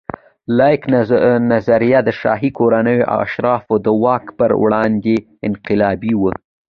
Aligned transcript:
لاک 0.57 0.81
نظریه 1.51 1.99
د 2.05 2.09
شاهي 2.21 2.49
کورنیو 2.57 3.07
او 3.11 3.17
اشرافو 3.25 3.75
د 3.85 3.87
واک 4.03 4.25
پر 4.37 4.51
وړاندې 4.63 5.15
انقلابي 5.47 6.13
وه. 6.21 6.33